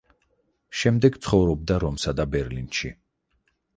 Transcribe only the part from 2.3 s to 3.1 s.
ბერლინში.